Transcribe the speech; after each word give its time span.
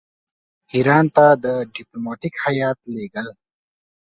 ایران 0.73 1.05
ته 1.15 1.23
ډیپلوماټیک 1.73 2.33
هیات 2.45 2.79
لېږل. 2.93 3.27